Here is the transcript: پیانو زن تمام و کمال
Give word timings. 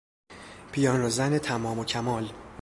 پیانو 0.71 1.09
زن 1.09 1.37
تمام 1.37 1.79
و 1.79 1.85
کمال 1.85 2.33